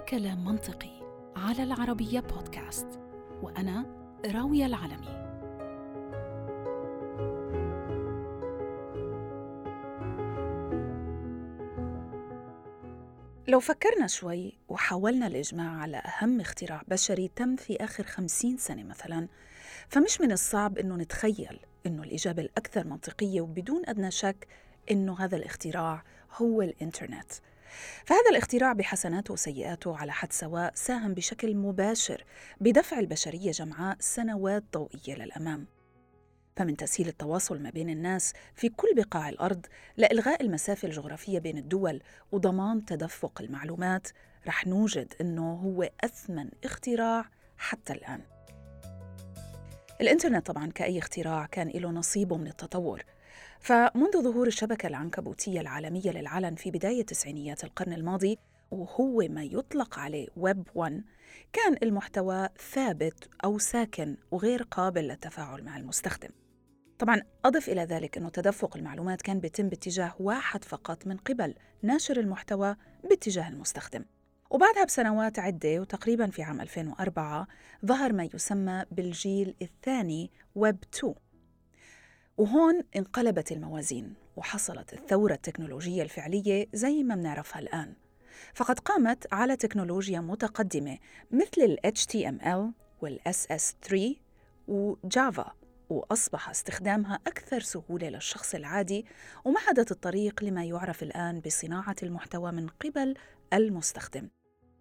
[0.00, 0.90] كلام منطقي
[1.36, 2.86] على العربية بودكاست
[3.42, 3.86] وأنا
[4.26, 5.20] راوية العلمي.
[13.48, 19.28] لو فكرنا شوي وحاولنا الإجماع على أهم اختراع بشري تم في آخر خمسين سنة مثلا
[19.88, 24.46] فمش من الصعب أنه نتخيل أنه الإجابة الأكثر منطقية وبدون أدنى شك
[24.90, 26.02] أنه هذا الاختراع
[26.36, 27.32] هو الإنترنت.
[28.04, 32.24] فهذا الاختراع بحسناته وسيئاته على حد سواء ساهم بشكل مباشر
[32.60, 35.66] بدفع البشرية جمعاء سنوات ضوئية للأمام
[36.56, 42.02] فمن تسهيل التواصل ما بين الناس في كل بقاع الأرض لإلغاء المسافة الجغرافية بين الدول
[42.32, 44.08] وضمان تدفق المعلومات
[44.46, 47.24] رح نوجد إنه هو أثمن اختراع
[47.58, 48.20] حتى الآن.
[50.00, 53.04] الإنترنت طبعا كأي اختراع كان له نصيبه من التطور
[53.60, 58.38] فمنذ ظهور الشبكة العنكبوتية العالمية للعلن في بداية تسعينيات القرن الماضي
[58.70, 61.04] وهو ما يطلق عليه ويب 1
[61.52, 66.28] كان المحتوى ثابت أو ساكن وغير قابل للتفاعل مع المستخدم.
[66.98, 72.20] طبعا أضف إلى ذلك أنه تدفق المعلومات كان بيتم باتجاه واحد فقط من قبل ناشر
[72.20, 72.76] المحتوى
[73.10, 74.04] باتجاه المستخدم.
[74.50, 77.46] وبعدها بسنوات عدة وتقريبا في عام 2004
[77.86, 81.14] ظهر ما يسمى بالجيل الثاني ويب 2
[82.40, 87.94] وهون انقلبت الموازين وحصلت الثورة التكنولوجية الفعلية زي ما بنعرفها الآن.
[88.54, 90.98] فقد قامت على تكنولوجيا متقدمة
[91.30, 93.96] مثل ال HTML وال SS3
[94.68, 95.52] وجافا
[95.90, 99.06] وأصبح استخدامها أكثر سهولة للشخص العادي
[99.44, 103.14] ومهدت الطريق لما يعرف الآن بصناعة المحتوى من قبل
[103.52, 104.28] المستخدم.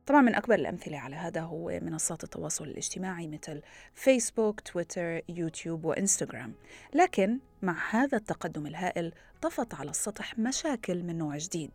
[0.09, 3.61] طبعا من أكبر الأمثلة على هذا هو منصات التواصل الاجتماعي مثل
[3.93, 6.53] فيسبوك، تويتر، يوتيوب وإنستغرام.
[6.93, 11.71] لكن مع هذا التقدم الهائل طفت على السطح مشاكل من نوع جديد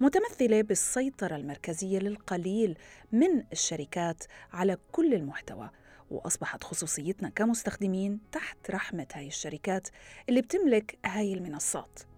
[0.00, 2.78] متمثلة بالسيطرة المركزية للقليل
[3.12, 5.70] من الشركات على كل المحتوى
[6.10, 9.88] وأصبحت خصوصيتنا كمستخدمين تحت رحمة هاي الشركات
[10.28, 12.09] اللي بتملك هاي المنصات.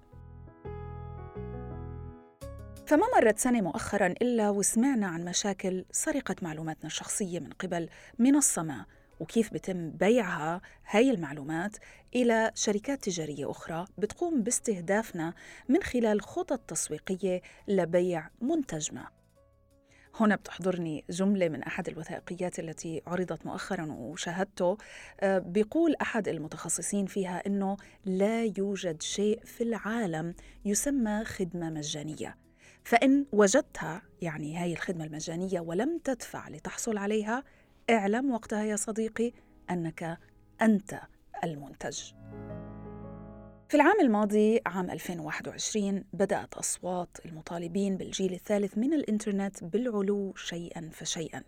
[2.92, 7.88] فما مرت سنة مؤخرا إلا وسمعنا عن مشاكل سرقة معلوماتنا الشخصية من قبل
[8.18, 8.86] منصة ما
[9.20, 10.60] وكيف بتم بيعها
[10.90, 11.76] هاي المعلومات
[12.14, 15.34] إلى شركات تجارية أخرى بتقوم باستهدافنا
[15.68, 19.08] من خلال خطط تسويقية لبيع منتج ما.
[20.20, 24.78] هنا بتحضرني جملة من أحد الوثائقيات التي عرضت مؤخرا وشاهدته
[25.20, 32.41] آه، بيقول أحد المتخصصين فيها أنه لا يوجد شيء في العالم يسمى خدمة مجانية.
[32.84, 37.44] فإن وجدتها يعني هاي الخدمة المجانية ولم تدفع لتحصل عليها
[37.90, 39.32] اعلم وقتها يا صديقي
[39.70, 40.18] أنك
[40.62, 41.00] أنت
[41.44, 42.12] المنتج.
[43.68, 51.42] في العام الماضي عام 2021 بدأت أصوات المطالبين بالجيل الثالث من الإنترنت بالعلو شيئا فشيئا.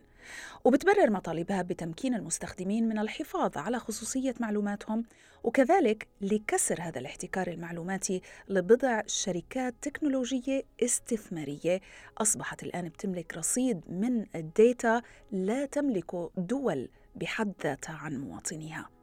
[0.64, 5.04] وبتبرر مطالبها بتمكين المستخدمين من الحفاظ على خصوصية معلوماتهم
[5.44, 11.80] وكذلك لكسر هذا الاحتكار المعلوماتي لبضع شركات تكنولوجية استثمارية.
[12.18, 18.93] أصبحت الآن بتملك رصيد من ال data لا تملكه دول بحد ذاتها عن مواطنيها.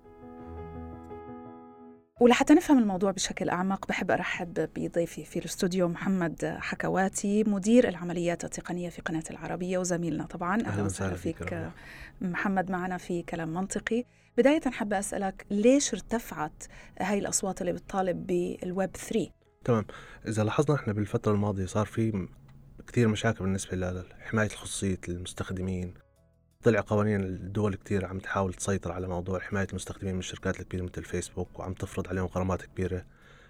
[2.21, 8.89] ولحتى نفهم الموضوع بشكل أعمق بحب أرحب بضيفي في الاستوديو محمد حكواتي مدير العمليات التقنية
[8.89, 10.61] في قناة العربية وزميلنا طبعا.
[10.61, 11.71] أهلا وسهلا فيك
[12.21, 14.03] محمد معنا في كلام منطقي.
[14.37, 16.63] بداية حابة أسألك ليش ارتفعت
[16.99, 19.29] هاي الأصوات اللي بتطالب بالويب 3
[19.65, 19.85] تمام.
[20.27, 22.27] إذا لاحظنا إحنا بالفترة الماضية صار في
[22.88, 25.93] كثير مشاكل بالنسبة لحماية خصوصية المستخدمين
[26.63, 31.03] طلع قوانين الدول كتير عم تحاول تسيطر على موضوع حماية المستخدمين من الشركات الكبيرة مثل
[31.03, 33.05] فيسبوك وعم تفرض عليهم غرامات كبيرة.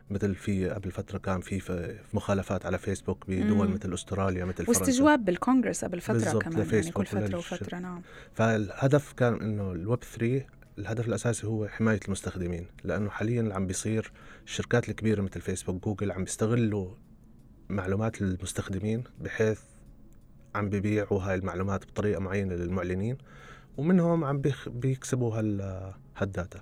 [0.10, 3.74] مثل في قبل فترة كان في, في مخالفات على فيسبوك بدول مم.
[3.74, 4.82] مثل أستراليا مثل فرنسا.
[4.82, 8.02] واستجواب بالكونغرس قبل فترة كمان يعني كل فترة وفترة نعم.
[8.34, 10.46] فالهدف كان إنه الويب 3
[10.78, 14.12] الهدف الأساسي هو حماية المستخدمين لأنه حاليا اللي عم بيصير
[14.46, 16.96] الشركات الكبيرة مثل فيسبوك جوجل عم بيستغلوا
[17.70, 19.60] معلومات المستخدمين بحيث
[20.56, 23.18] عم ببيعوا هاي المعلومات بطريقة معينة للمعلنين
[23.78, 25.62] ومنهم عم بيكسبوا هال
[26.18, 26.62] هال data.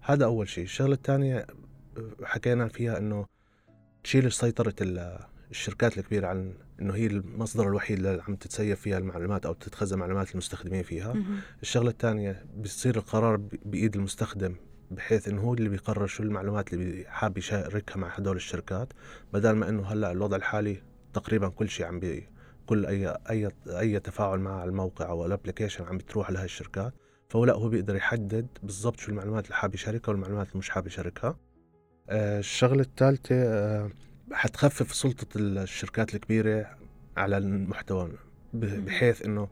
[0.00, 0.64] هذا أول شيء.
[0.64, 1.46] الشغلة الثانية
[2.24, 3.26] حكينا فيها إنه
[4.04, 4.74] تشيل سيطرة
[5.50, 9.98] الشركات الكبيرة عن إنه هي المصدر الوحيد اللي عم تت save فيها المعلومات أو تتخزن
[9.98, 11.14] معلومات المستخدمين فيها.
[11.62, 14.56] الشغلة الثانية بيصير القرار بإيد المستخدم
[14.90, 18.92] بحيث إنه هو اللي بيقرر شو المعلومات اللي حاب يشاركها مع هدول الشركات
[19.32, 20.82] بدل ما إنه هلأ الوضع الحالي
[21.14, 22.28] تقريبا كل شيء عم بي
[22.68, 26.92] كل أي أي أي تفاعل مع الموقع أو ال application عم بتروح لهي الشركات
[27.28, 30.86] فهو لا هو بيقدر يحدد بالضبط شو المعلومات اللي حابب يشاركها والمعلومات اللي مش حابب
[30.86, 31.36] يشاركها
[32.08, 33.90] آه الشغلة الثالثة آه
[34.32, 36.66] حتخفف سلطة الشركات الكبيرة
[37.16, 38.12] على المحتوى
[38.54, 39.48] بحيث إنه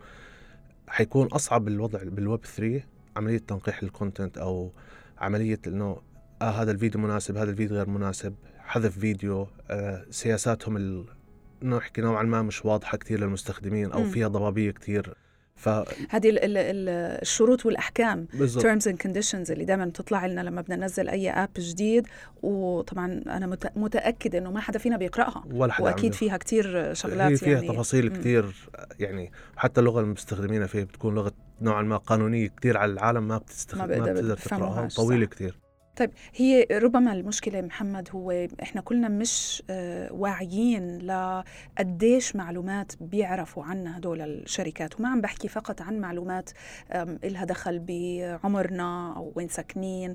[0.89, 2.83] حيكون أصعب الوضع بالويب 3
[3.17, 4.73] عملية تنقيح ال content أو
[5.19, 5.97] عملية إنه
[6.43, 11.07] آه هذا الفيديو مناسب هذا الفيديو غير مناسب حذف فيديو آه سياساتهم.
[11.63, 14.05] نحكي نوعا ما مش واضحة كثير للمستخدمين أو.
[14.05, 15.15] فيها ضبابية كثير
[15.57, 15.69] ف
[16.11, 16.89] هذه ال- ال- ال-
[17.23, 22.07] الشروط والأحكام terms and conditions اللي دائما بتطلع لنا لما بدنا ننزل أي app جديد
[22.43, 26.17] وطبعا أنا مت- متاكده إنه ما حدا فينا بيقرأها ولا حدا وأكيد عمله.
[26.19, 28.09] فيها كتير شغلات هي فيها يعني تفاصيل.
[28.09, 28.69] كثير
[28.99, 33.39] يعني حتى اللغة اللي مستخدمينها فيها بتكون لغة نوعا ما قانونية كثير على العالم ما
[33.39, 34.89] بتستخدم ما ما, بتقدر تقرأها.
[34.97, 35.59] طويلة كثير
[35.97, 43.99] طيب هي ربما المشكلة محمد هو إحنا كلنا مش آه، واعيين لقديش معلومات بيعرفوا عنا
[43.99, 46.51] هدول الشركات وما عم بحكي فقط عن معلومات
[47.25, 50.15] إلها دخل بعمرنا أو وين ساكنين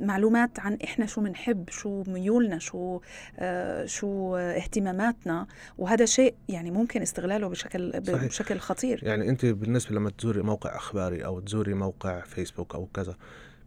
[0.00, 3.00] معلومات عن إحنا شو بنحب شو ميولنا شو
[3.38, 5.46] آه، شو اهتماماتنا
[5.78, 8.24] وهذا شيء يعني ممكن استغلاله بشكل صحيح.
[8.24, 13.16] بشكل خطير يعني أنت بالنسبة لما تزوري موقع أخباري أو تزوري موقع فيسبوك أو كذا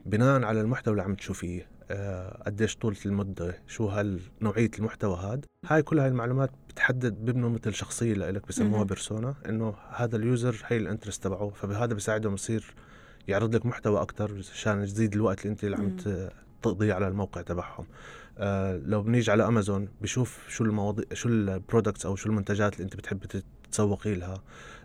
[0.06, 5.46] بناء على المحتوى اللي عم تشوفيه آه، قديش طولة المدة شو هال نوعية المحتوى هاد.
[5.66, 8.84] هاي كل هاي المعلومات بتحدد بيبنوا مثل شخصية لإلك بسموها.
[8.84, 11.50] persona إنه هذا ال user هي ال interest تبعه.
[11.50, 12.74] فبهذا بيساعدهم يصير
[13.28, 15.96] يعرض لك محتوى أكثر عشان يزيد الوقت اللي أنت اللي عم
[16.62, 17.86] تقضيه على الموقع تبعهم.
[18.38, 22.84] آه لو بنيجي على امازون بشوف شو المواضيع شو ال products أو شو المنتجات اللي
[22.84, 23.19] أنت بتحب
[23.75, 24.42] تسوقي لها.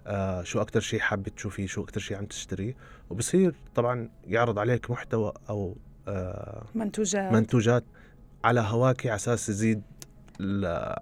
[0.06, 2.75] آه شو أكثر شيء حابة تشوفيه؟ شو أكثر شيء عم تشتريه؟
[3.10, 5.76] وبصير طبعا يعرض عليك محتوى أو
[6.08, 7.32] آه منتوجات.
[7.32, 7.84] منتوجات
[8.44, 9.82] على هواكي على أساس يزيد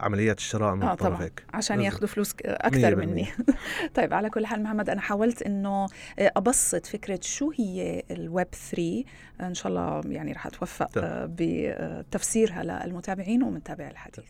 [0.00, 1.92] عمليات الشراء من آه الطرف طبعا عشان بالضبط.
[1.92, 3.26] ياخذوا فلوس أكثر مني.
[3.96, 5.86] طيب على كل حال محمد أنا حاولت إنه
[6.18, 9.04] أبسط فكرة شو هي الويب 3
[9.40, 11.06] إن شاء الله يعني رح أتوفق تمام.
[11.10, 14.24] آه، بتفسيرها للمتابعين ومنتابع الحديث.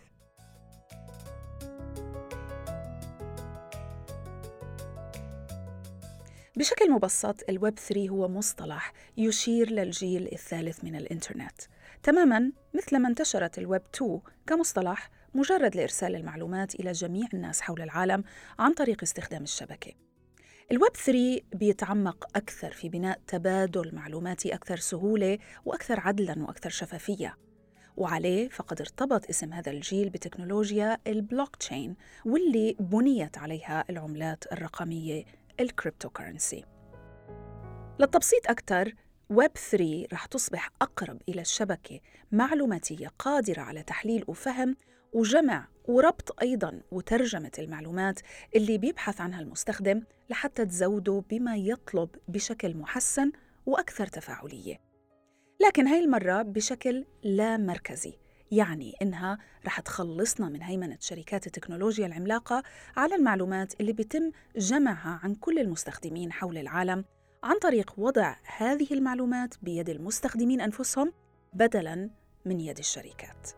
[6.59, 11.61] بشكل مبسط الويب 3 هو مصطلح يشير للجيل الثالث من الإنترنت.
[12.03, 18.25] تماما مثل ما انتشرت الويب 2 كمصطلح مجرد لإرسال المعلومات إلى جميع الناس حول العالم
[18.59, 19.93] عن طريق استخدام الشبكة.
[20.73, 27.37] الويب 3 بيتعمق أكثر في بناء تبادل معلوماتي أكثر سهولة وأكثر عدلاً وأكثر شفافية.
[27.97, 35.25] وعليه فقد ارتبط اسم هذا الجيل بتكنولوجيا البلوك تشين واللي بنيت عليها العملات الرقمية
[35.61, 36.65] ال cryptocurrency.
[38.01, 38.95] للتبسيط أكثر
[39.31, 42.01] ويب 3 رح تصبح أقرب إلى الشبكة
[42.33, 44.77] معلوماتية قادرة على تحليل وفهم
[45.13, 48.21] وجمع وربط أيضاً وترجمة المعلومات
[48.57, 53.33] اللي بيبحث عنها المستخدم لحتى تزوده بما يطلب بشكل محسن
[53.67, 54.81] وأكثر تفاعلية.
[55.61, 58.19] لكن هاي المرة بشكل لا مركزي.
[58.53, 62.63] يعني إنها رح تخلصنا من هيمنة شركات التكنولوجيا العملاقة
[62.97, 67.05] على المعلومات اللي بيتم جمعها عن كل المستخدمين حول العالم
[67.43, 71.13] عن طريق وضع هذه المعلومات بيد المستخدمين أنفسهم
[71.53, 72.11] بدلاً
[72.45, 73.51] من يد الشركات.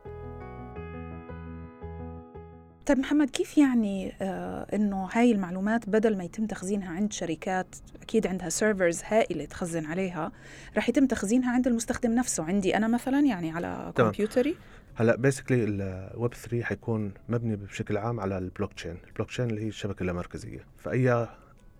[2.86, 8.26] طيب محمد كيف يعني آه إنه هاي المعلومات بدل ما يتم تخزينها عند شركات أكيد
[8.26, 10.32] عندها servers هائلة تخزن عليها
[10.76, 13.92] رح يتم تخزينها عند المستخدم نفسه؟ عندي أنا مثلا يعني على.
[13.96, 14.56] كمبيوتري.
[14.94, 19.62] هلا basically ال web 3 حيكون مبني بشكل عام على ال blockchain ال blockchain اللي
[19.64, 20.64] هي الشبكة اللامركزية.
[20.78, 21.26] فأي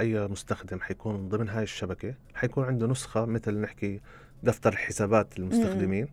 [0.00, 4.00] أي مستخدم حيكون ضمن هاي الشبكة حيكون عنده نسخة مثل نحكي
[4.42, 6.08] دفتر حسابات المستخدمين.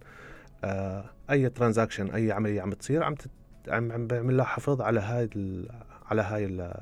[0.64, 3.30] آه أي transaction أي عمليه عم بتصير عم تت...
[3.68, 5.70] عم عم بيعمل لها حفظ على هاي ال...
[6.06, 6.74] على هاي ال...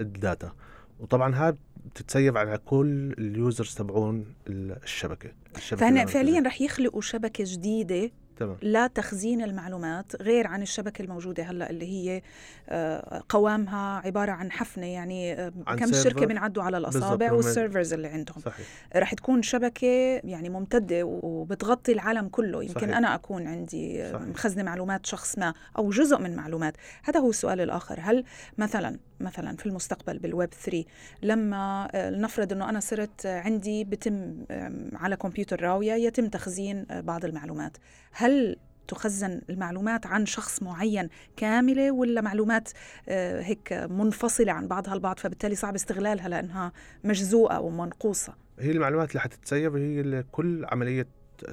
[0.00, 0.52] ال data
[1.00, 1.54] وطبعا هاي
[1.86, 5.30] بتت save على كل ال users تبعون الشبكة.
[5.56, 6.14] الشبكة فهن اللامركزية.
[6.22, 8.56] فعليا رح يخلقوا شبكة جديدة تمام.
[8.62, 12.22] لا تخزين المعلومات غير عن الشبكة الموجودة هلأ اللي هي
[12.68, 15.92] آه، قوامها عبارة عن حفنة يعني آه، عن كم.
[15.92, 18.38] شركة بنعدوا على الأصابع وال servers اللي عندهم.
[18.44, 18.66] صحيح.
[18.96, 22.62] رح تكون شبكة يعني ممتدة وبتغطي العالم كله.
[22.62, 22.96] يمكن صحيح.
[22.96, 24.26] أنا أكون عندي آه، صحيح.
[24.26, 26.74] مخزنة معلومات شخص ما أو جزء من معلومات.
[27.04, 27.98] هذا هو السؤال الآخر.
[28.00, 28.24] هل
[28.58, 30.84] مثلا مثلا في المستقبل بالويب 3
[31.22, 34.44] لما آه، لنفرض أنه أنا صرت آه، عندي بتم
[34.92, 37.76] على كمبيوتر راوية يتم تخزين آه، بعض المعلومات.
[38.12, 38.56] هل
[38.88, 42.68] تخزن المعلومات عن شخص معين كاملة ولا معلومات
[43.08, 46.72] آه، هيك منفصلة عن بعضها البعض فبالتالي صعب استغلالها لأنها
[47.04, 51.06] مجزوءة ومنقوصة هي المعلومات اللي حتت save هي اللي كل عملية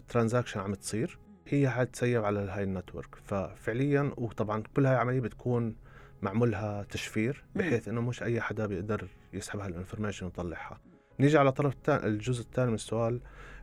[0.09, 3.15] transaction عم تصير هي حتت save على هاي ال network.
[3.25, 5.75] ففعليا وطبعا كل هاي العملية بتكون
[6.21, 10.79] معمولها تشفير بحيث إنه مش أي حدا بيقدر يسحب هال information ويطلعها.
[11.19, 13.21] نيجي على طرف الجزء الثاني من السؤال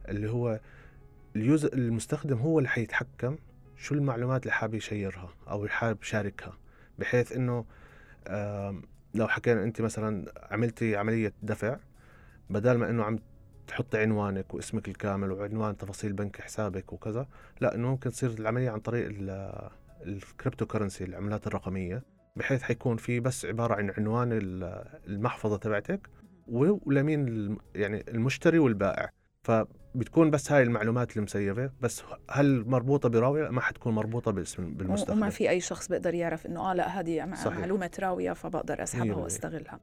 [0.08, 0.60] اللي هو
[1.36, 3.36] ال user المستخدم هو اللي حيتحكم
[3.76, 6.58] شو المعلومات اللي حابب ي share ها أو حابب يشاركها.
[6.98, 7.64] بحيث إنه
[9.14, 11.76] لو حكينا أنت مثلا عملتي عملية دفع
[12.50, 13.18] بدل ما إنه عم
[13.66, 17.28] تحطي عنوانك واسمك الكامل وعنوان تفاصيل بنك حسابك وكذا
[17.60, 19.08] لا إنه ممكن تصير العملية عن طريق
[20.06, 22.15] ال cryptocurrency العملات الرقمية.
[22.36, 24.28] بحيث حيكون في بس عبارة عن عنوان
[25.06, 26.08] المحفظة تبعتك
[26.48, 29.10] ولمين يعني المشتري والبائع.
[29.42, 31.70] فبتكون بس هاي المعلومات ال مسيفة.
[31.80, 35.16] بس هل مربوطة براوية؟ ما حتكون مربوطة باسم بالمستخدم.
[35.16, 37.24] وما في أي شخص بيقدر يعرف إنه آه لا هذه.
[37.46, 39.80] معلومة راوية فبقدر أسحبها وأستغلها.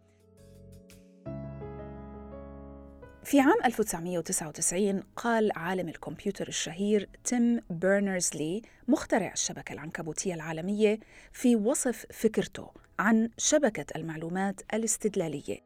[3.23, 10.99] في عام 1999 قال عالم الكمبيوتر الشهير تيم بيرنرز-لي مخترع الشبكة العنكبوتية العالمية
[11.31, 15.59] في وصف فكرته عن شبكة المعلومات الاستدلالية.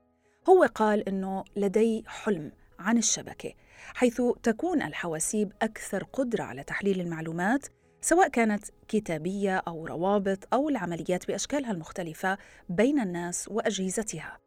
[0.49, 3.53] هو قال إنه لدي حلم عن الشبكة
[3.93, 7.65] حيث تكون الحواسيب أكثر قدرة على تحليل المعلومات
[8.01, 12.37] سواء كانت كتابية أو روابط أو العمليات بأشكالها المختلفة
[12.69, 14.46] بين الناس وأجهزتها.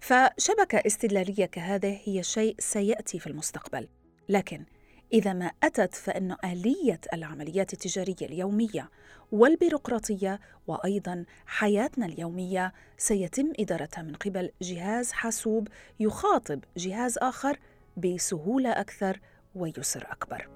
[0.00, 3.88] فشبكة استدلالية كهذه هي شيء سيأتي في المستقبل
[4.28, 4.64] لكن
[5.12, 8.90] إذا ما أتت فإن آلية العمليات التجارية اليومية
[9.32, 15.68] والبيروقراطية وأيضا حياتنا اليومية سيتم إدارتها من قبل جهاز حاسوب
[16.00, 17.58] يخاطب جهاز آخر
[17.96, 19.20] بسهولة أكثر
[19.54, 20.48] ويسر أكبر.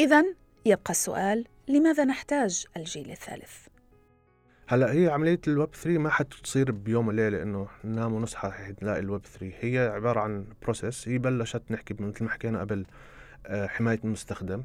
[0.00, 0.24] إذا
[0.66, 3.66] يبقى السؤال لماذا نحتاج الجيل الثالث؟
[4.70, 9.52] هلا هي عملية الويب 3 ما حتصير بيوم وليلة إنه ننام ونصحى نلاقي الويب 3
[9.60, 12.86] هي عبارة عن process هي بلشت نحكي مثل ما حكينا قبل
[13.46, 14.62] آه، حماية المستخدم.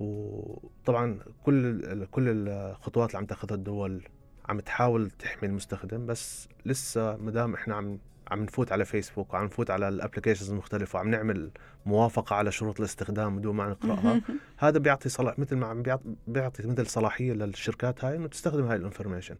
[0.00, 4.02] وطبعا كل كل الخطوات اللي عم تاخذها الدول
[4.48, 7.98] عم تحاول تحمي المستخدم بس لسه ما دام إحنا عم
[8.30, 11.50] عم نفوت على فيسبوك وعم نفوت على ال applications المختلفة وعم نعمل
[11.86, 14.20] موافقة على شروط الاستخدام بدون ما نقرأها.
[14.58, 15.82] هذا بيعطي صلاح مثل ما عم
[16.26, 19.36] بيعطي مثل صلاحية للشركات هاي إنه تستخدم هاي ال information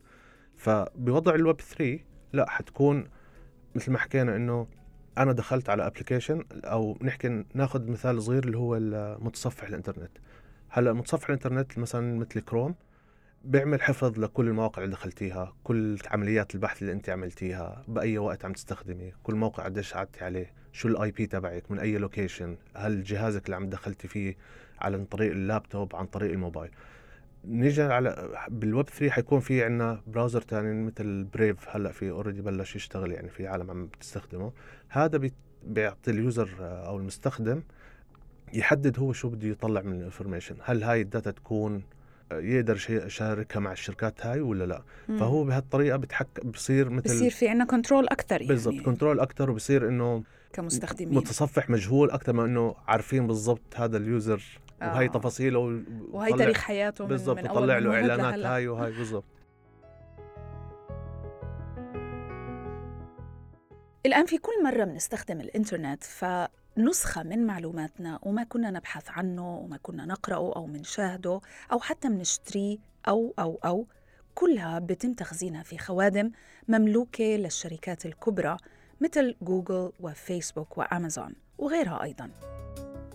[0.56, 1.98] فبوضع الويب 3
[2.32, 3.08] لا حتكون
[3.74, 4.66] مثل ما حكينا إنه
[5.18, 8.78] أنا دخلت على application أو نحكي ناخذ مثال صغير اللي هو
[9.20, 10.10] متصفح الإنترنت.
[10.68, 12.74] هلأ متصفح الإنترنت مثلا مثل كروم
[13.44, 18.52] بيعمل حفظ لكل المواقع اللي دخلتيها كل عمليات البحث اللي انت عملتيها بأي وقت عم
[18.52, 23.44] تستخدمي كل موقع قديش قعدتي عليه شو ال IP تبعك من أي location هل جهازك
[23.44, 24.36] اللي عم دخلتي فيه
[24.80, 26.70] على طريق اللابتوب عن طريق الموبايل.
[27.44, 32.76] نيجي على بالويب 3 حيكون في عندنا browser تاني مثل Brave هلأ في already بلش
[32.76, 34.52] يشتغل يعني في عالم عم تستخدمه.
[34.88, 35.30] هذا
[35.62, 37.62] بيعطي ال user أو المستخدم
[38.52, 41.82] يحدد هو شو بده يطلع من ال information هل هاي ال data تكون
[42.32, 45.18] يقدر يشاركها مع الشركات هاي ولا لا؟ مم.
[45.18, 48.46] فهو بهالطريقة بتحك بصير مثل بصير في عندنا control أكثر يعني.
[48.46, 51.14] بالضبط control أكثر وبصير إنه كمستخدمين.
[51.14, 54.42] متصفح مجهول أكثر ما إنه عارفين بالضبط هذا ال user
[54.82, 54.94] آه.
[54.94, 59.24] وهي تفاصيله وهي تاريخ حياته بالضبط وطلع له إعلانات هاي وهاي بالضبط.
[64.06, 66.04] الآن في كل مرة بنستخدم الإنترنت
[66.76, 71.40] فنسخة من معلوماتنا وما كنا نبحث عنه وما كنا نقرأه أو منشاهده
[71.72, 72.78] أو حتى منشتريه
[73.08, 73.86] أو أو أو.
[74.34, 76.30] كلها بتم تخزينها في خوادم
[76.68, 78.56] مملوكة للشركات الكبرى
[79.00, 82.30] مثل جوجل وفيسبوك وأمازون وغيرها أيضاً.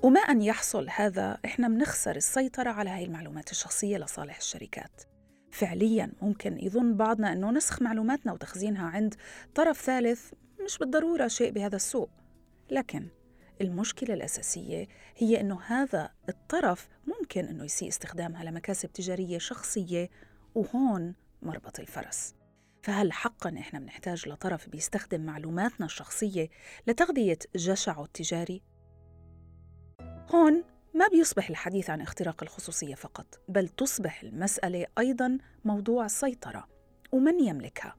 [0.04, 5.02] وما أن يحصل هذا إحنا بنخسر السيطرة على هاي المعلومات الشخصية لصالح الشركات.
[5.52, 9.16] فعليا ممكن يظن بعضنا أنه نسخ معلوماتنا وتخزينها عند
[9.56, 10.32] طرف ثالث
[10.66, 12.10] مش بالضرورة شيء بهذا السوء
[12.72, 13.08] لكن
[13.62, 14.88] المشكلة الأساسية
[15.18, 20.10] هي أنه هذا الطرف ممكن أنه يسيء استخدامها لمكاسب تجارية شخصية
[20.56, 22.34] وهون مربط الفرس
[22.82, 26.50] فهل حقا إحنا بنحتاج لطرف بيستخدم معلوماتنا الشخصية
[26.88, 28.62] لتغذية جشعه التجاري؟
[30.30, 30.64] هون
[30.94, 36.68] ما بيصبح الحديث عن اختراق الخصوصية فقط، بل تصبح المسألة أيضا موضوع سيطرة
[37.12, 37.96] ومن يملكها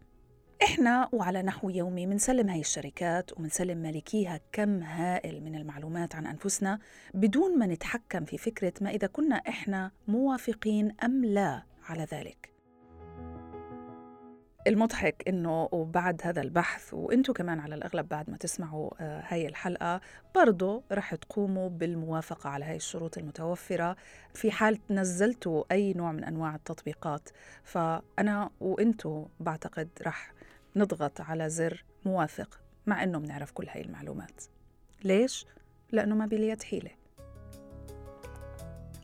[0.63, 6.79] إحنا وعلى نحو يومي منسلم هاي الشركات ومنسلم مالكيها كم هائل من المعلومات عن أنفسنا
[7.15, 12.53] بدون ما نتحكم في فكرة ما إذا كنا إحنا موافقين أم لا على ذلك.
[14.67, 20.01] المضحك إنه وبعد هذا البحث وأنتم كمان على الأغلب بعد ما تسمعوا آه، هاي الحلقة
[20.35, 23.97] برضه رح تقوموا بالموافقة على هاي الشروط المتوفرة.
[24.35, 27.29] في حال نزلتوا أي نوع من أنواع التطبيقات
[27.65, 30.33] فأنا وأنتم بعتقد رح
[30.77, 34.43] نضغط على زر موافق مع إنه بنعرف كل هاي المعلومات.
[35.05, 35.47] ليش؟
[35.93, 36.91] لأنه ما باليد حيله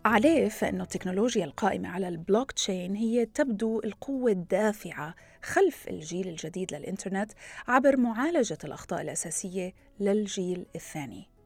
[0.04, 7.32] عليه فإنه التكنولوجيا القائمة على البلوك تشين هي تبدو القوة الدافعة خلف الجيل الجديد للإنترنت
[7.68, 11.37] عبر معالجة الأخطاء الأساسية للجيل الثاني.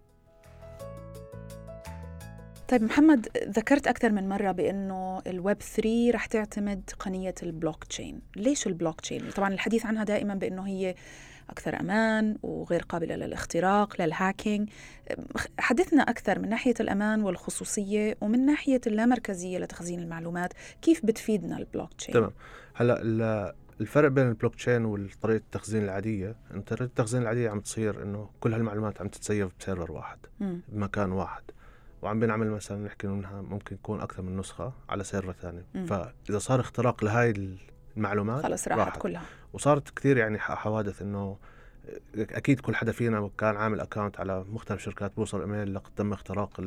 [2.72, 8.66] طيب محمد ذكرت أكثر من مرة بأنه الويب 3 رح تعتمد تقنية البلوك تشين ليش
[8.66, 10.94] البلوك تشين؟ طبعا الحديث عنها دائما بأنه هي
[11.50, 14.70] أكثر أمان وغير قابلة للاختراق لل hacking
[15.58, 20.52] حدثنا أكثر من ناحية الأمان والخصوصية ومن ناحية اللامركزية لتخزين المعلومات
[20.82, 22.32] كيف بتفيدنا البلوك تشين؟ تمام
[22.74, 28.30] هلأ الفرق بين البلوك تشين وطريقة التخزين العادية انت طريقه التخزين العادية عم تصير إنه
[28.40, 30.60] كل هالمعلومات عم تتسيف ب server واحد مم.
[30.68, 31.42] بمكان واحد
[32.02, 35.86] وعم بنعمل مثلا نحكي إنها ممكن يكون أكثر من نسخة على server ثاني.
[35.86, 37.56] فإذا صار اختراق لهاي
[37.96, 41.38] المعلومات خلص راحت كلها وصارت كثير يعني حوادث إنه
[42.14, 46.60] أكيد كل حدا فينا كان عامل account على مختلف شركات بوصل إيميل لقد تم اختراق.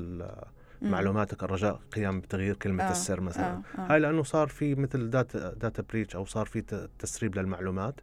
[0.81, 3.93] معلوماتك الرجاء قيام بتغيير كلمة آه، السر مثلا آه، آه.
[3.93, 7.95] هاي لأنه صار في مثل data data breach أو صار في تسريب للمعلومات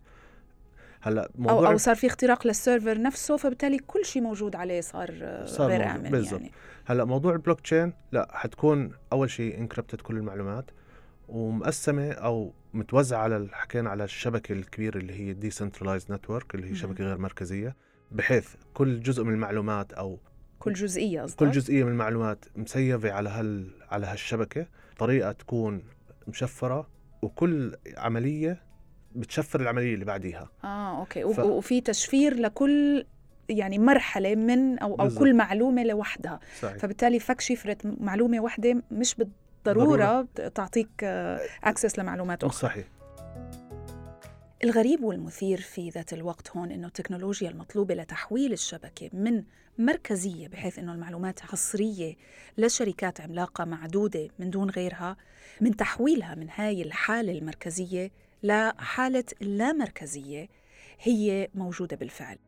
[1.03, 5.11] هلأ موضوع أو صار في اختراق لل server نفسه فبالتالي كل شيء موجود عليه صار,
[5.23, 6.41] آه، صار غير موجود، آمن بالضبط.
[6.41, 6.53] يعني
[6.85, 10.71] هلأ موضوع البلوك تشين لأ حتكون أول شيء encrypted كل المعلومات
[11.29, 16.75] ومقسمة أو متوزعة على حكينا على الشبكة الكبيرة اللي هي decentralized network اللي هي.
[16.75, 17.77] شبكة غير مركزية
[18.11, 20.19] بحيث كل جزء من المعلومات أو
[20.59, 24.67] كل جزئية قصدك كل جزئية من المعلومات مسيفة على هال على هالشبكة
[24.99, 25.83] طريقة تكون
[26.29, 26.89] مشفرة
[27.23, 28.63] وكل عملية
[29.15, 30.51] بتشفر العملية اللي بعديها.
[30.65, 31.35] آه okay.
[31.35, 31.39] ف-.
[31.39, 33.05] وفي تشفير لكل
[33.49, 35.21] يعني مرحلة من أو أو بالضبط.
[35.23, 36.41] كل معلومة لوحدها.
[36.61, 36.77] صحيح.
[36.77, 40.23] فبالتالي فك شفره معلومة واحدة مش بالضرورة
[40.55, 41.05] تعطيك
[41.65, 42.59] اكسس لمعلومات أخرى.
[42.69, 42.85] صحيح.
[44.65, 49.43] الغريب والمثير في ذات الوقت هون إنه التكنولوجيا المطلوبة لتحويل الشبكة من
[49.79, 52.15] مركزية بحيث إنه المعلومات حصريه
[52.59, 55.17] لشركات عملاقة معدودة من دون غيرها
[55.61, 58.11] من تحويلها من هاي الحالة المركزية
[58.43, 60.49] لحالة اللامركزية
[61.01, 62.39] هي موجودة بالفعل.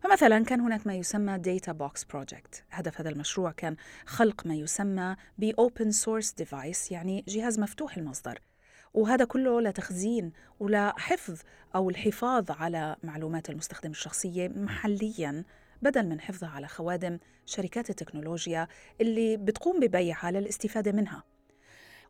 [0.00, 2.62] فمثلا كان هناك ما يسمى Data Box Project.
[2.70, 3.76] هدف هذا المشروع كان
[4.06, 8.38] خلق ما يسمى ب Open Source Device يعني جهاز مفتوح المصدر.
[8.94, 11.40] وهذا كله لتخزين ولحفظ
[11.74, 15.44] أو الحفاظ على معلومات المستخدم الشخصية محلياً
[15.82, 18.68] بدل من حفظها على خوادم شركات التكنولوجيا
[19.00, 21.24] اللي بتقوم ببيعها للاستفادة منها.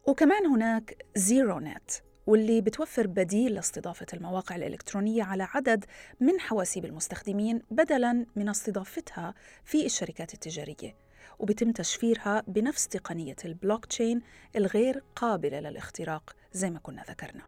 [0.07, 1.91] وكمان هناك زيرو نت
[2.27, 5.85] واللي بتوفر بديل لاستضافة المواقع الإلكترونية على عدد
[6.21, 9.35] من حواسيب المستخدمين بدلاً من استضافتها
[9.65, 10.97] في الشركات التجارية.
[11.39, 14.21] وبيتم تشفيرها بنفس تقنية البلوك تشين
[14.57, 17.43] الغير قابلة للاختراق زي ما كنا ذكرنا.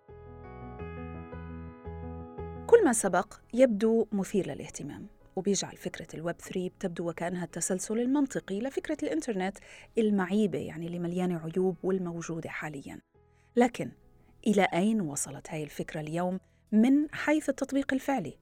[2.66, 8.96] كل ما سبق يبدو مثير للاهتمام وبيجعل فكرة الويب 3 بتبدو وكأنها التسلسل المنطقي لفكرة
[9.02, 9.58] الإنترنت
[9.98, 13.00] المعيبة يعني اللي مليانة عيوب والموجودة حالياً.
[13.56, 13.90] لكن
[14.46, 16.40] إلى أين وصلت هاي الفكرة اليوم
[16.72, 18.34] من حيث التطبيق الفعلي؟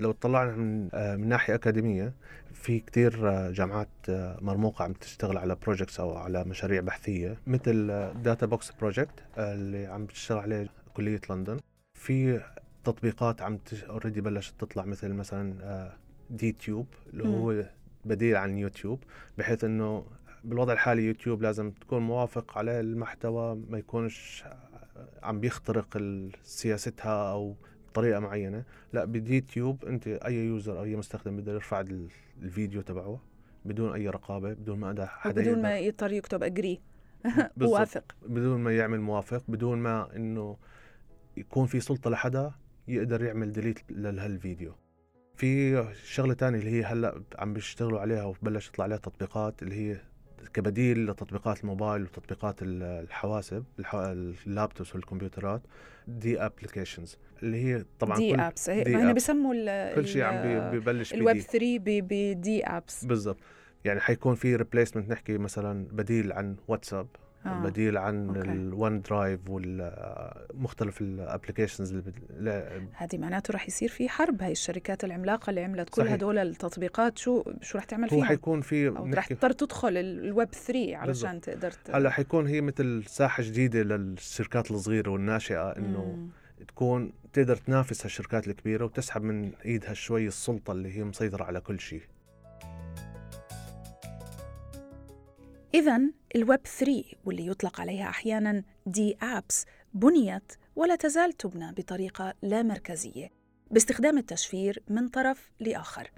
[0.00, 2.12] لو اطلعنا من آه، من ناحية أكاديمية
[2.52, 7.86] في كتير آه، جامعات آه، مرموقة عم تشتغل على projects أو على مشاريع بحثية مثل
[8.22, 11.58] Databox project اللي عم بتشتغل عليه كلية لندن
[11.94, 12.40] في
[12.84, 15.92] تطبيقات عم already بلشت تطلع مثل مثلا
[16.30, 17.28] DTube اللي.
[17.28, 17.64] هو
[18.04, 19.02] بديل عن يوتيوب
[19.38, 20.06] بحيث إنه
[20.44, 24.44] بالوضع الحالي يوتيوب لازم تكون موافق على المحتوى ما يكونش
[25.22, 25.98] عم بيخترق
[26.42, 27.56] سياستها أو
[27.88, 28.64] بطريقه معينة.
[28.92, 32.08] لا ب DTube أنت أي user أو أي مستخدم بيقدر يرفع ال-
[32.42, 33.20] الفيديو تبعه
[33.64, 36.80] بدون أي رقابة بدون ما أدا حدا بدون ما يضطر يكتب agree
[37.56, 37.80] بالضبط.
[37.80, 40.56] وافق بدون ما يعمل موافق بدون ما إنه
[41.36, 42.52] يكون في سلطة لحدا
[42.88, 44.74] يقدر يعمل delete لهالفيديو.
[45.36, 50.00] في شغلة تانية اللي هي هلأ عم بيشتغلوا عليها وبلش يطلع عليها تطبيقات اللي هي
[50.48, 53.94] كبديل لتطبيقات الموبايل وتطبيقات ال- الحواسب الح-
[54.46, 55.62] laptops والكمبيوترات
[56.08, 59.14] dApplications اللي هي طبعا d apps هي دي ما هن apps.
[59.14, 63.38] بيسموا ال- كل شيء عم ببلش الويب بدي 3 ب dApps بالضبط.
[63.84, 67.06] يعني حيكون في replacement نحكي مثلا بديل عن واتساب
[67.46, 67.60] آه.
[67.62, 68.36] بديل عن.
[68.36, 72.88] الون درايف والمختلف ال applications اللي بد...
[72.96, 76.08] هذه معناته رح يصير في حرب هاي الشركات العملاقة اللي عملت كل.
[76.08, 80.48] هدول التطبيقات شو شو رح تعمل هو فيهم حيكون في نحكي تضطر تدخل ال- الويب
[80.54, 86.28] 3 علشان تقدر ت- هلأ حيكون هي مثل ساحة جديدة للشركات الصغيرة والناشئة إنه.
[86.68, 91.80] تكون تقدر تنافس هالشركات الكبيرة وتسحب من إيدها شوي السلطة اللي هي مسيطرة على كل
[91.80, 92.02] شيء
[95.74, 96.00] إذا
[96.36, 103.30] الويب 3 واللي يطلق عليها أحيانا دي أبس بنيت ولا تزال تبنى بطريقة لا مركزية
[103.70, 106.10] باستخدام التشفير من طرف لآخر.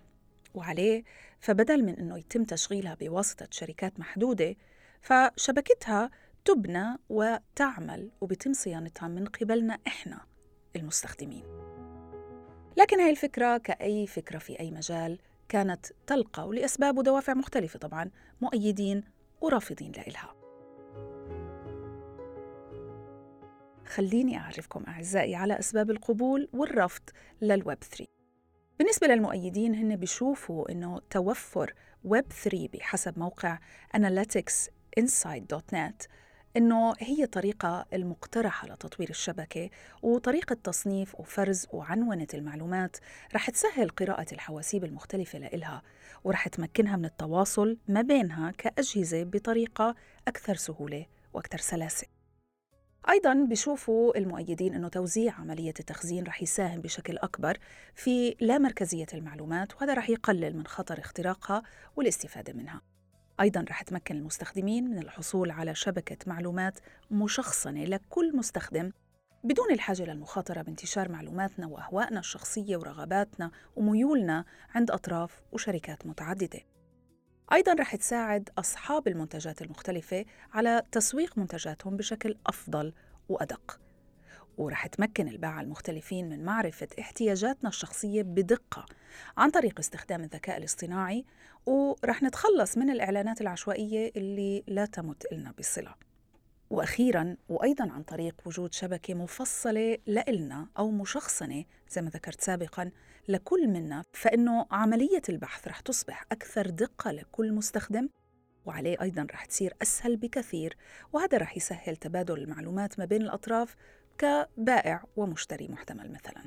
[0.55, 1.05] وعليه
[1.41, 4.57] فبدل من أنه يتم تشغيلها بواسطة شركات محدودة
[5.01, 6.11] فشبكتها
[6.45, 10.21] تبنى وتعمل وبيتم صيانتها من قبلنا إحنا
[10.77, 11.45] المستخدمين.
[12.77, 19.16] لكن هاي الفكرة كأي فكرة في أي مجال كانت تلقى ولأسباب ودوافع مختلفة طبعا مؤيدين
[19.41, 20.35] ورافضين لإلها.
[23.87, 27.03] خليني أعرفكم أعزائي على أسباب القبول والرفض
[27.43, 28.07] للويب 3
[28.79, 33.59] بالنسبة للمؤيدين هن بيشوفوا أنه توفر ويب 3 بحسب موقع
[33.97, 36.07] analyticsinsight.net
[36.57, 39.71] إنه هي طريقة المقترحة لتطوير الشبكة
[40.03, 42.97] وطريقة تصنيف وفرز وعنونة المعلومات.
[43.35, 45.83] رح تسهل قراءة الحواسيب المختلفة لإلها
[46.25, 49.95] ورح تمكنها من التواصل ما بينها كأجهزة بطريقة
[50.29, 52.07] أكثر سهولة وأكثر سلاسة.
[53.09, 57.59] أيضا بيشوفوا المؤيدين أنه توزيع عملية التخزين رح يساهم بشكل أكبر
[57.95, 61.63] في لا مركزية المعلومات وهذا رح يقلل من خطر اختراقها
[61.97, 62.96] والاستفادة منها.
[63.41, 66.79] أيضا رح تمكن المستخدمين من الحصول على شبكة معلومات
[67.11, 68.93] مشخصنة لكل مستخدم
[69.45, 74.45] بدون الحاجة للمخاطرة بانتشار معلوماتنا وأهوائنا الشخصية ورغباتنا وميولنا
[74.75, 76.61] عند أطراف وشركات متعددة.
[77.53, 82.93] أيضا رح تساعد أصحاب المنتجات المختلفة على تسويق منتجاتهم بشكل أفضل
[83.29, 83.86] وأدق.
[84.57, 88.87] ورح تمكن الباعة المختلفين من معرفة احتياجاتنا الشخصية بدقة
[89.37, 91.25] عن طريق استخدام الذكاء الاصطناعي
[91.67, 95.95] ورح نتخلص من الإعلانات العشوائية اللي لا تمت إلنا بصلة.
[96.71, 102.91] وأخيرا وأيضا عن طريق وجود شبكة مفصلة لإلنا أو مشخصنة زي ما ذكرت سابقا
[103.29, 108.09] لكل منا فإنه عملية البحث رح تصبح أكثر دقة لكل مستخدم
[108.67, 110.77] وعليه أيضا رح تصير أسهل بكثير
[111.13, 113.77] وهذا رح يسهل تبادل المعلومات ما بين الأطراف
[114.19, 116.43] كبائع ومشتري محتمل مثلا.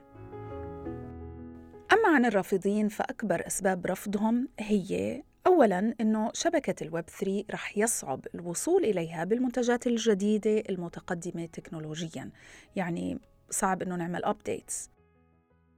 [1.93, 8.83] أما عن الرافضين فأكبر أسباب رفضهم هي أولاً أنه شبكة الويب 3 رح يصعب الوصول
[8.83, 12.31] إليها بالمنتجات الجديدة المتقدمة تكنولوجياً.
[12.75, 14.89] يعني صعب أنه نعمل أبديتس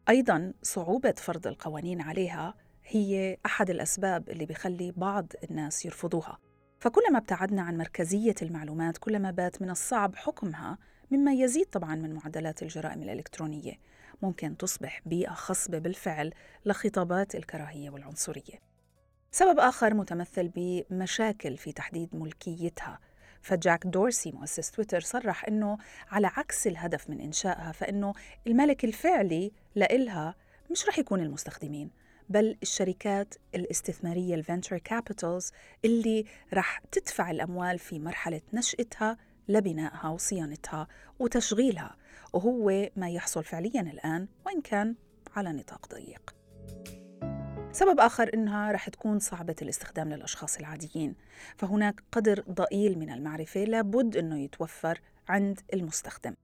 [0.09, 2.53] أيضاً صعوبة فرض القوانين عليها
[2.85, 6.39] هي أحد الأسباب اللي بيخلي بعض الناس يرفضوها.
[6.79, 10.77] فكلما ابتعدنا عن مركزية المعلومات كلما بات من الصعب حكمها
[11.11, 13.73] مما يزيد طبعا من معدلات الجرائم الإلكترونية.
[14.21, 16.33] ممكن تصبح بيئة خصبة بالفعل
[16.65, 18.71] لخطابات الكراهية والعنصرية.
[19.31, 22.99] سبب آخر متمثل بمشاكل في تحديد ملكيتها.
[23.41, 25.77] فجاك دورسي مؤسس تويتر صرح أنه
[26.11, 28.13] على عكس الهدف من إنشائها فإنه
[28.47, 30.35] الملك الفعلي لإلها
[30.71, 31.89] مش رح يكون المستخدمين
[32.29, 35.51] بل الشركات الاستثمارية ال venture capitals
[35.85, 39.17] اللي رح تدفع الأموال في مرحلة نشأتها
[39.51, 40.87] لبنائها وصيانتها
[41.19, 41.95] وتشغيلها.
[42.33, 44.95] وهو ما يحصل فعليا الآن وإن كان
[45.35, 46.35] على نطاق ضيق.
[47.71, 51.15] سبب آخر إنها رح تكون صعبة الاستخدام للأشخاص العاديين.
[51.57, 56.35] فهناك قدر ضئيل من المعرفة لابد إنه يتوفر عند المستخدم.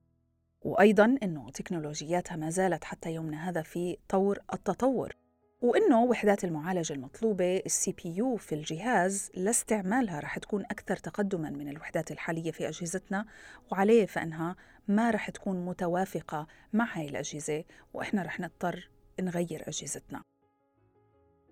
[0.62, 5.16] وأيضا إنه تكنولوجياتها ما زالت حتى يومنا هذا في طور التطور.
[5.62, 12.12] وإنه وحدات المعالجة المطلوبة ال CPU في الجهاز لاستعمالها رح تكون أكثر تقدما من الوحدات
[12.12, 13.26] الحالية في أجهزتنا
[13.72, 14.56] وعليه فإنها
[14.88, 18.90] ما رح تكون متوافقة مع هاي الأجهزة وإحنا رح نضطر
[19.22, 20.22] نغير أجهزتنا.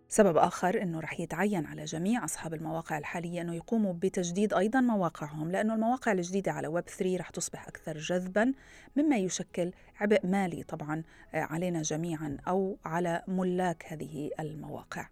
[0.09, 5.51] سبب آخر أنه رح يتعين على جميع أصحاب المواقع الحالية أنه يقوموا بتجديد أيضا مواقعهم
[5.51, 8.53] لأنه المواقع الجديدة على ويب 3 رح تصبح أكثر جذبا
[8.95, 15.07] مما يشكل عبء مالي طبعا آه، علينا جميعا أو على ملاك هذه المواقع.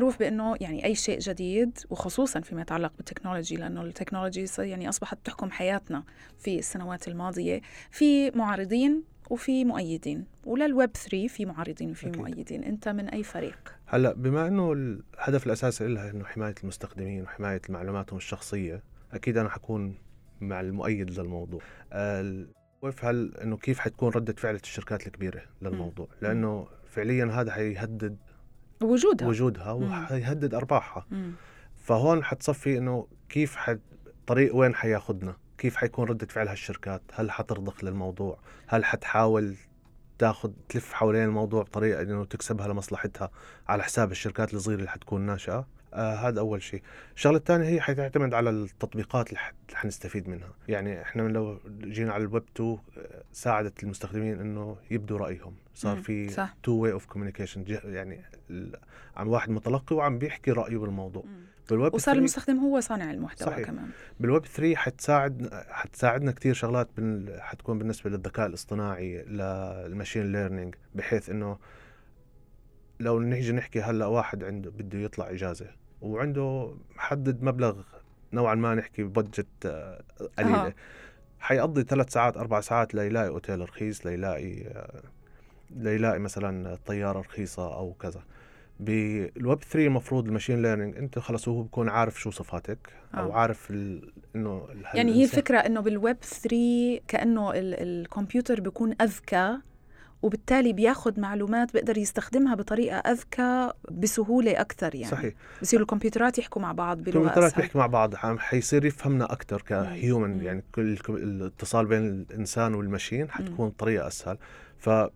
[0.00, 4.88] معروف بإنه يعني أي شيء جديد وخصوصا فيما يتعلق بال technology لأنه ال technology يعني
[4.88, 6.04] أصبحت تحكم حياتنا
[6.38, 7.60] في السنوات الماضية.
[7.90, 12.16] في معارضين وفي مؤيدين وللويب 3 في معارضين وفي أكيد.
[12.20, 17.60] مؤيدين؟ أنت من أي فريق؟ هلأ بما إنه الهدف الأساسي لها إنه حماية المستخدمين وحماية
[17.68, 19.94] معلوماتهم الشخصية أكيد أنا حكون
[20.40, 21.60] مع المؤيد للموضوع.
[22.82, 26.24] وقف هل إنه كيف حتكون ردة فعل الشركات الكبيرة للموضوع؟ م.
[26.24, 28.16] لأنه فعليا هذا حيهدد
[28.82, 29.28] وجودها.
[29.28, 31.06] وجودها وحيهدد أرباحها.
[31.10, 31.30] م.
[31.76, 33.80] فهون حتصفي إنه كيف حد
[34.26, 39.54] طريق وين حياخذنا كيف حيكون ردة فعل هالشركات؟ هل حترضخ للموضوع؟ هل حتحاول
[40.18, 43.30] تاخذ تلف حوالين الموضوع بطريقة إنه تكسبها لمصلحتها
[43.68, 46.82] على حساب الشركات الصغيرة اللي حتكون ناشئة؟ آه هذا أول شيء.
[47.16, 49.40] الشغلة الثانية هي حتعتمد على التطبيقات اللي
[49.74, 50.50] حنستفيد منها.
[50.68, 52.78] يعني إحنا لو جينا على الويب 2 آه،
[53.32, 55.54] ساعدت المستخدمين إنه يبدوا رأيهم.
[55.74, 56.30] صار في
[56.62, 58.20] two way of communication يعني
[59.16, 61.22] عم واحد متلقي وعم بيحكي رأيه بالموضوع.
[61.22, 61.44] مم.
[61.70, 63.66] بالويب وصار المستخدم هو صانع المحتوى صحيح.
[63.66, 63.88] كمان
[64.20, 67.36] بالويب 3 حتساعد حتساعدنا كثير شغلات بن...
[67.40, 71.58] حتكون بالنسبة للذكاء الاصطناعي لل machine learning بحيث إنه
[73.00, 75.66] لو نيجي نحكي هلأ واحد عنده بده يطلع إجازة
[76.00, 77.82] وعنده محدد مبلغ
[78.32, 80.02] نوعا ما نحكي budget آه،
[80.38, 80.74] قليلة أه.
[81.40, 85.02] حيقضي ثلاث ساعات أربع ساعات ليلاقي أوتيل رخيص ليلاقي آه،
[85.70, 88.22] ليلاقي مثلا طيارة رخيصة أو كذا
[88.84, 92.78] بالويب 3 المفروض ال machine learning انت خلص هو بكون عارف شو صفاتك
[93.14, 93.34] أو آه.
[93.36, 94.12] عارف ال...
[94.36, 99.58] إنه يعني هي الفكرة إنه بالويب 3 كأنه ال- الكمبيوتر بيكون أذكى
[100.22, 105.10] وبالتالي بياخد معلومات بيقدر يستخدمها بطريقة أذكى بسهولة أكثر يعني.
[105.10, 105.34] صحيح.
[105.62, 109.62] بصيروا الكمبيوترات يحكوا مع بعض بلغة الكمبيوترات بيحكي مع بعض حيصير يفهمنا أكثر.
[109.62, 114.38] ك human يعني كل الاتصال بين الإنسان وال machine حتكون بطريقه أسهل.
[114.78, 115.10] فما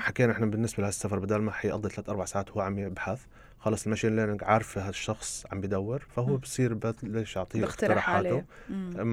[0.00, 3.22] حكينا إحنا بالنسبة لهالسفر بدل ما حيقضي ثلاث أربع ساعات هو عم يبحث
[3.58, 6.36] خلص ال machine learning عارف هذا الشخص عم بدور فهو.
[6.36, 8.44] بصير بلش يعطيه اقتراحاته.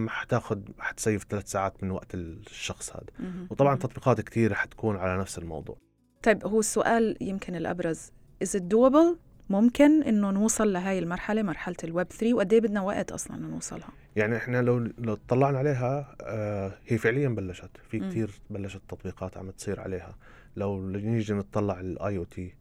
[0.08, 3.06] حتاخد حت save ثلاث ساعات من وقت الشخص هذا.
[3.20, 3.48] مم.
[3.50, 3.80] وطبعا مم.
[3.80, 5.78] تطبيقات كثيره حتكون على نفس الموضوع.
[6.24, 8.12] طيب هو السؤال يمكن الأبرز.
[8.44, 9.18] Is it doable
[9.50, 14.38] ممكن إنه نوصل لهاي المرحلة مرحلة الويب 3 وقد إيه بدنا وقت أصلا نوصلها يعني
[14.38, 17.70] إحنا لو لو اطلعنا عليها آه هي فعليا بلشت.
[17.90, 18.10] في مم.
[18.10, 20.16] كتير بلشت تطبيقات عم تصير عليها.
[20.56, 22.54] لو نيجي نطلع ال IoT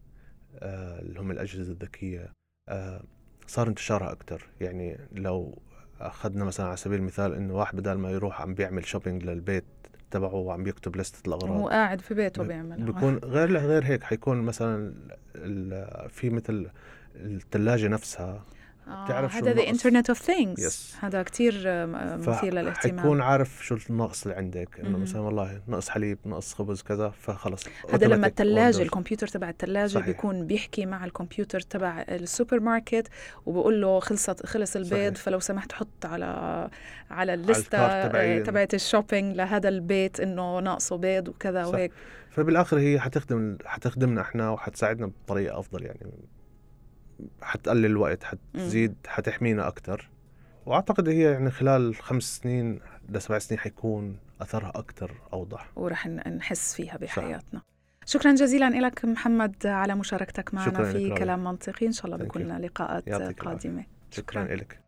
[0.61, 2.33] اللي هم الأجهزة الذكية
[2.69, 3.03] آه
[3.47, 5.61] صار انتشارها أكثر يعني لو
[5.99, 9.63] أخذنا مثلا على سبيل المثال إنه واحد بدل ما يروح عم بيعمل shopping للبيت
[10.11, 14.03] تبعه وعم بيكتب لستة وهو الاغراض قاعد في بيته ب- بيعمل بيكون غير غير هيك
[14.03, 14.93] حيكون مثلا
[16.09, 16.69] في مثل
[17.15, 18.43] الثلاجه نفسها آه
[19.05, 21.03] بتعرف هذا internet of things Yes.
[21.03, 24.97] هذا كتير آه، مثير للاهتمام حيكون عارف شو النقص اللي عندك إنه.
[24.97, 28.79] مثلا والله نقص حليب نقص خبز كذا فخلص هذا لم order.
[28.81, 30.05] الكمبيوتر تبع الثلاجة صحيح.
[30.07, 33.07] بيكون بيحكي مع الكمبيوتر تبع السوبر ماركت
[33.45, 35.25] وبقول له خلصت خلص البيض صحيح.
[35.25, 36.69] فلو سمحت حط على
[37.11, 37.33] على
[38.07, 38.39] تبعي.
[38.39, 41.65] آه، تبعت ال shopping لهذا البيت إنه ناقصه بيض وكذا.
[41.65, 41.91] وهيك
[42.31, 45.99] فبالآخر هي حتخدم حتخدمنا إحنا وحتساعدنا بطريقة أفضل يعني
[47.41, 50.09] حتقلل الوقت حتزيد حتحمينا أكثر
[50.65, 52.79] وأعتقد هي يعني خلال خمس سنين
[53.09, 55.71] لسبع سنين حيكون أثرها أكثر أوضح.
[55.75, 57.61] ورح نحس فيها بحياتنا.
[58.05, 61.17] شكرا جزيلا لك محمد على مشاركتك معنا شكراً لك، في رابع.
[61.17, 61.87] كلام منطقي.
[61.87, 62.29] إن شاء الله.
[62.35, 63.09] لنا لقاءات.
[63.39, 63.85] قادمة.
[64.11, 64.81] شكرا لك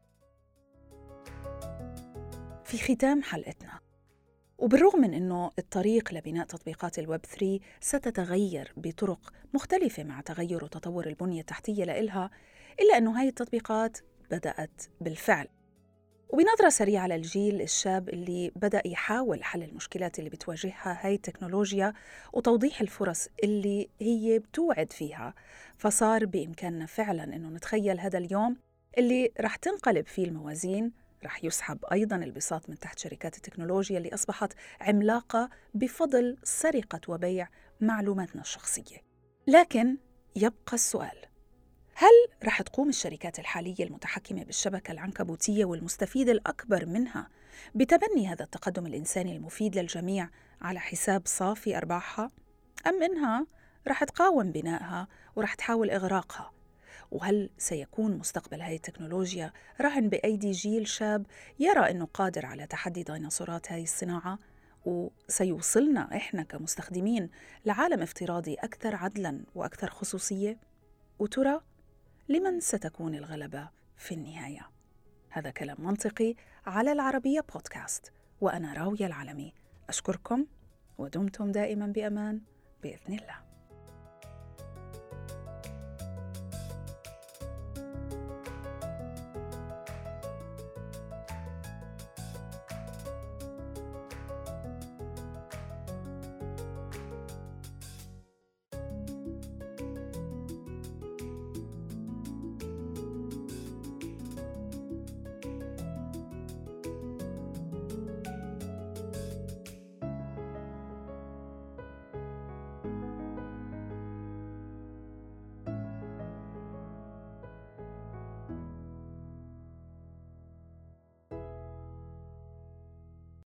[2.65, 3.82] في ختام حلقتنا.
[4.57, 11.41] وبالرغم من أنه الطريق لبناء تطبيقات الويب 3 ستتغير بطرق مختلفة مع تغير وتطور البنية
[11.41, 12.29] التحتية لإلها
[12.79, 13.97] إلا أنه هاي التطبيقات
[14.31, 15.47] بدأت بالفعل.
[16.29, 21.93] وبنظرة سريعة للجيل الشاب اللي بدأ يحاول حل المشكلات اللي بتواجهها هاي التكنولوجيا
[22.33, 25.33] وتوضيح الفرص اللي هي بتوعد فيها
[25.77, 28.57] فصار بإمكاننا فعلا أنه نتخيل هذا اليوم
[28.97, 30.91] اللي رح تنقلب فيه الموازين
[31.23, 37.47] رح يسحب أيضا البساط من تحت شركات التكنولوجيا اللي أصبحت عملاقة بفضل سرقة وبيع
[37.81, 38.97] معلوماتنا الشخصية
[39.47, 39.97] لكن
[40.35, 41.17] يبقى السؤال
[41.95, 42.11] هل
[42.43, 47.29] رح تقوم الشركات الحالية المتحكمة بالشبكة العنكبوتية والمستفيد الأكبر منها
[47.75, 50.29] بتبني هذا التقدم الإنساني المفيد للجميع
[50.61, 52.31] على حساب صافي أرباحها؟
[52.87, 53.47] أم إنها
[53.87, 56.52] رح تقاوم بنائها ورح تحاول إغراقها؟
[57.13, 61.25] وهل سيكون مستقبل هذه التكنولوجيا رهن بأيدي جيل شاب
[61.59, 64.39] يرى أنه قادر على تحدي ديناصورات هذه الصناعة؟
[64.85, 67.29] وسيوصلنا إحنا كمستخدمين
[67.65, 70.57] لعالم افتراضي أكثر عدلاً وأكثر خصوصية؟
[71.19, 71.61] وترى
[72.29, 74.69] لمن ستكون الغلبة في النهاية؟
[75.29, 79.53] هذا كلام منطقي على العربية بودكاست وأنا راوية العلمي
[79.89, 80.45] أشكركم
[80.97, 82.41] ودمتم دائما بأمان
[82.83, 83.52] بإذن الله